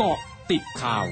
[0.00, 0.18] กาะ
[0.50, 1.06] ติดข่าว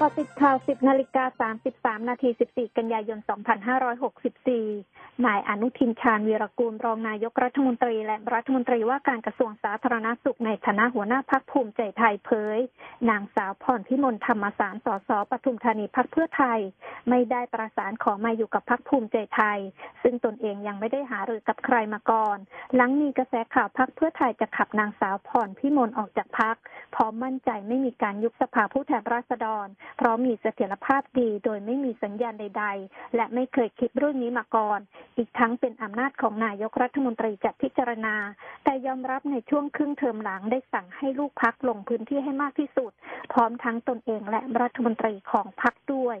[0.00, 1.50] กาะติดข่าว 10นาฬิกา
[1.98, 3.18] 33นาที14 กันยายน
[3.98, 12.58] 2564 นายอนุทินชาญวีรกูลรองนายกรัฐมนตรี และรัฐมนตรีว่าการกระทรวงสาธารณสุขในฐานะหัวหน้าพักภูมิใจไทยเผย
[13.10, 16.60] นางสาวพรพิมลธรรมสารสสปทุมธานีพักเพื่อไทย
[17.08, 19.58] ไม่ได้ประสานขอมาอยู่กับพักภูมิใจไทย
[20.02, 22.36] ซึ่งตนเองยังไม่ได้หารือกับใครมาก่อน
[22.74, 26.56] หลังมีกระแสข่าวพักเพื่อไทยจะขับนางสาวพรพิมลออกจากพัก
[26.94, 34.80] พร้อมมั่นใจไม่มีการยุบสภาผู้แทนราษฎร เพราะมีเสถียรภาพดีโดยไม่มีสัญญาณใด ๆ และไม่เคยคิดเรื่องนี้มาก่อน
[35.16, 38.14] อีกทั้งเป็นอำนาจของนายกรัฐมนตรีจะพิจารณา
[38.64, 42.92] แต่ยอมรับในช่วงครึ่งเทอมหลังได้สั่งให้ลูกพักลงพื้นที่ให้มากที่สุด
[43.32, 46.18] พร้อมทั้งตนเองและรัฐมนตรีของพักด้วย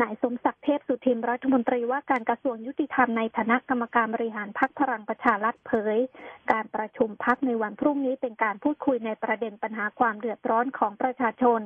[0.00, 5.98] นายสมศักดิ์เทพสุทินรัฐมนตรีว่าการกระทรวงยุติธรรมในฐานะกรรมการบริหารพักพลังประชารัฐเผย
[6.52, 11.60] การประชุมพักในวันพรุ่งนี้เป็นการพูดคุยในประเด็นปัญหาความเดือดร้อนของประชาชน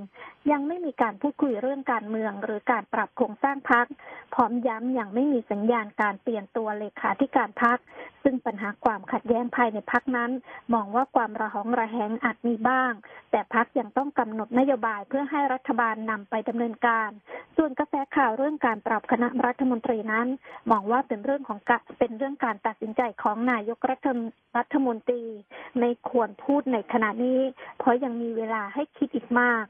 [0.51, 3.87] ยังไม่มีการพูดคุยเรื่องการเมือง หรือการปรับโครงสร้างพัก
[4.35, 7.79] พร้อมย้ำยังไม่มีสัญญาณการเปลี่ยนตัวเลขาธิการพัก
[8.23, 10.31] ซึ่งปัญหาความขัดแย้งภายในพักนั้น
[10.75, 12.93] มองว่าความระหองระแหงอาจมีบ้าง
[13.31, 17.11] แต่พักยังต้องกำหนดนโยบายเพื่อให้รัฐบาลนำไปดำเนินการ
[17.57, 20.27] ส่วนกระแสข่าวเรื่องการปรับคณะรัฐมนตรีนั้น
[20.71, 21.59] มองว่าเป็นเรื่องของ
[21.99, 24.09] เป็นเรื่องการตัดสินใจของนายกรัฐ
[24.57, 25.23] รัฐมนตรี
[25.79, 27.41] ไม่ควรพูดในขณะนี้
[27.79, 29.65] เพราะยังมีเวลาให้คิดอีกมาก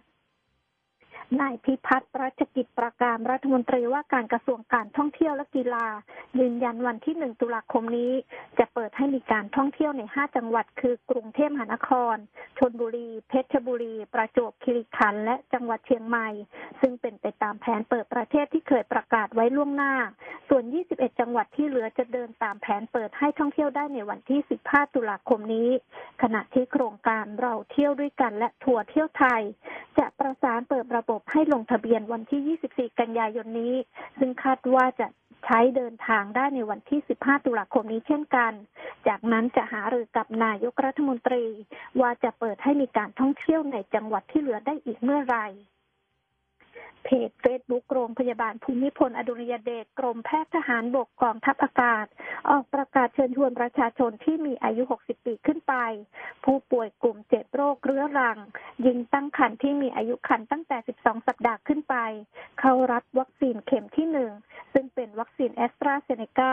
[1.40, 5.86] นายพิพัฒน์รัชกิจประการรัฐมนตรีว่าการกระทรวงการท่องเที่ยวและกีฬา
[6.38, 8.12] ยืนยันวันที่หนึ่งตุลาคมนี้
[8.58, 12.16] จะเปิดให้มีการท่องเที่ยวในห้าจังหวัด คือกรุงเทพมหานคร
[12.58, 16.28] ชนบุรี เพชรบุรี ประจวบคีรีขันธ์และจังหวัดเชียงใหม่
[16.80, 19.94] ซึ่งเป็นไปตามแผนเปิดประเทศที่เคยประกาศไว้ล่วงหน้า
[20.48, 25.68] ส่วน 21 จังหวัดที่เหลือจะเดินตามแผนเปิดให้ท่องเที่ยวได้ในวันที่ 15 ตุลาคมนี้
[26.22, 29.42] ขณะที่โครงการเราเที่ยวด้วยกันและทัวร์เที่ยวไทย
[29.98, 32.58] จะ ประสานเปิดระบบให้ลงทะเบียนวันที่
[32.92, 33.74] 24 กันยายนนี้
[34.18, 35.06] ซึ่งคาดว่าจะ
[35.44, 38.52] ใช้เดินทางได้ในวันที่ 15 ตุลาคมนี้เช่นกัน
[39.08, 41.44] จากนั้นจะหารือกับนายกรัฐมนตรี
[42.00, 45.46] ว่าจะเปิดให้มีการท่องเที่ยวในจังหวัดที่เหลือได้อีกเมื่อไหร่
[47.04, 52.06] เพจเฟซบุ๊กโรงพยาบาลภูมิพลอดุลยเดชกรมแพทย์ทหารบกกองทัพอากาศ
[52.50, 55.74] ออกประกาศเชิญชวนประชาชนที่มีอายุ 60 ปีขึ้นไป
[56.44, 58.38] ผู้ป่วยกลุ่มเจ็บโรคเรื้อรัง
[58.86, 61.96] ยิงตั้งครรภ์ที่มีอายุครรภ์ตั้งแต่ 12 สัปดาห์ขึ้นไป
[62.60, 64.30] เข้ารับวัคซีนเข็มที่หนึ่ง
[64.72, 66.52] ซึ่งเป็นวัค นแอสตราเซเนกา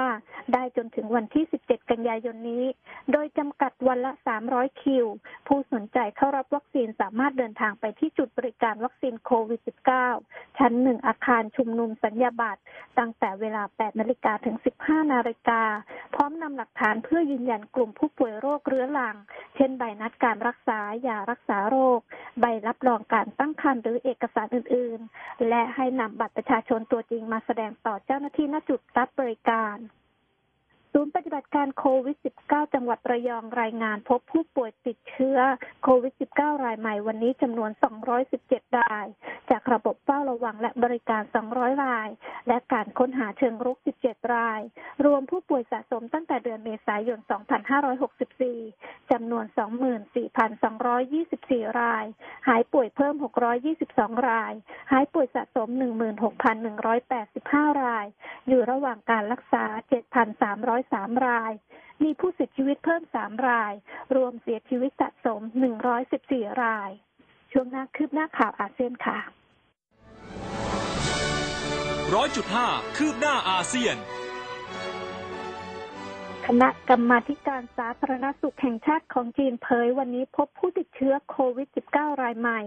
[0.54, 2.64] ได้จนถึงวันที่ 17 กันยายนนี้
[3.12, 4.12] โดยจำกัดวันละ
[4.48, 5.06] 300 คิว
[5.48, 9.62] ผู้สนใจเข้ารับวัคซีนสามารถเดินทางไปที่จุดบริการวัคซีนโควิด
[10.08, 12.62] -19 ชั้นหนึ่งอาคารชุมนุมสัญญาบัตร
[13.00, 15.62] ตั้งแต่เวลา 8 นาฬิกาถึง 15 นาฬิกา
[16.16, 19.16] พร้อมนำหลักฐานเพื่อยืนยันกลุ่มผู้ป่วยโรคเรื้อรัง
[19.56, 22.00] เช่นใบนัดการรักษายารักษาโรค
[22.40, 29.78] ใบรับรองการตั้งครรภ์หรือเอกสารอื่น ๆ และให้นำบัตรประชาชนตัวจริงมาแสดงต่อเจ้าหน้าที่ณจุดรับบริการ
[30.96, 35.38] ศูนย์ปฏิบัติการโควิด -19 จังหวัดระยองรายงานพบผู้ป่วยติดเชื้อ
[35.84, 37.72] โควิด -19 รายใหม่วันนี้จำนวน
[38.24, 39.08] 217 ราย
[39.52, 42.10] จากระบบเฝ้าระวังและบริการ 200 ราย
[42.48, 44.62] และการค้นหาเชิงรุก 17 ราย
[45.06, 47.20] รวมผู้ป่วยสะสมตั้งแต่เดือนเมษายน
[48.36, 49.46] 2564 จำนวน
[51.04, 52.06] 24,224 ราย
[52.48, 53.16] หายป่วยเพิ่ม
[53.72, 54.54] 622 ราย
[54.92, 55.70] หายป่วยสะสม
[56.96, 58.06] 16,185 ราย
[58.48, 59.64] อยู่ระหว่างการรักษา
[60.24, 61.52] 7,300 103ราย
[62.04, 63.74] มีผู้เสียชีวิตเพิ่ม 3 ราย
[64.16, 65.42] รวมเสียชีวิตสะสม
[66.02, 66.92] 114 ราย
[67.52, 69.20] ช่วงหน้าคืบหน้าข่าวอาเซียนค่ะ
[72.16, 72.68] ร้อยจุดห้า
[72.98, 73.96] คืบหน้าอาเซียน
[76.50, 82.60] คณะกรรมาการสาธารณสุขแห่งชาติของจีนเผยวันนี้พบผู้ติดเชื้อโควิด -19 รายใหม่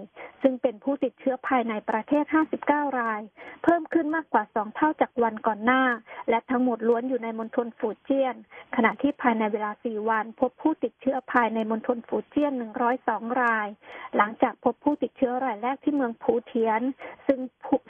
[0.42, 2.24] ซึ่งเป็นผู้ติดเชื้อภายในประเทศ
[2.62, 3.20] 59 ราย
[3.62, 5.82] เพิ่มขึ้นมากกว่า 2 เท่าจากวันก่อนหน้า
[6.30, 8.36] และทั้งหมดล้วนอยู่ในมณฑลฟูเจียน
[8.76, 12.52] ขณะที่ภายในเวลา 4 วัน พบผู้ติดเชื้อภายในมณฑลฟูเจียน
[12.96, 13.68] 102 ราย
[14.16, 16.80] หลังจากพบผู้ติดเชื้อรายแรกที่เมืองผูเทียน
[17.26, 17.40] ซึ่ง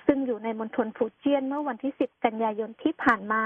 [0.07, 3.45] ซึ่งอยู่ในมณฑลฟูเจียนเมื่อวันที่ 10 กันยายนที่ผ่านมา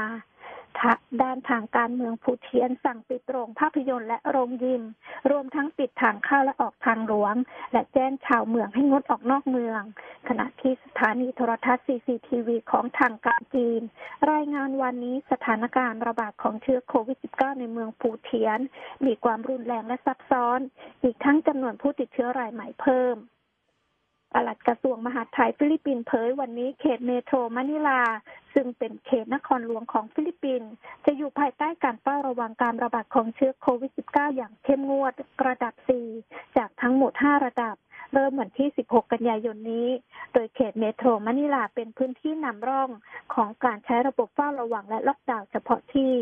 [1.23, 4.83] ด้านทางการเมืองผู้เทียน สั่งปิดโรงภาพยนตร์และโรงยิม
[5.31, 7.35] รวมทั้งปิดทางเข้าและออกทางหลวง
[7.73, 9.83] และแจ้งชาวเมืองให้งดออกนอกเมือง
[10.29, 13.83] ขณะที่สถานีโทรทัศน์ CCTV ของทางการจีน
[14.33, 18.61] รายงานวันนี้สถานการณ์ระบาดของเชื้อโควิด -19 ในเมืองปูเทียน
[19.07, 20.61] มีความรุนแรงและซับซ้อน
[21.03, 23.17] อีกทั้งจำนวนผู้ติดเชื้อรายใหม่เพิ่ม
[24.35, 28.03] ปลัดกระทรวงมหาดไทยฟิลิปปินส์เผยวันนี้เขตเมโทรมะนิลา
[28.55, 30.71] ซึ่งเป็นเขตนครหลวงของฟิลิปปินส์
[31.07, 35.15] จะอยู่ภายใต้การเฝ้าระวังการระบาดของเชื้อโควิด -19 อย่างเข้มงวด
[35.47, 35.75] ระดับ
[36.17, 37.77] 4 จากทั้งหมด 5 ระดับ
[38.13, 39.89] เริ่มวันที่ 16 กันยายนนี้
[40.33, 42.91] โดยเขตเมโทรมะนิลาเป็นพื้นที่นำร่อง
[43.35, 46.13] ของการใช้ระบบเฝ้าระวังและล็อกดาวน์เฉพาะที่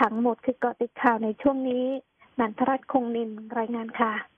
[0.00, 1.86] ทั้งหมดคือเกาะติดข่าวในช่วงนี้
[2.40, 4.37] นันทรัตน์คงนินรายงานค่ะ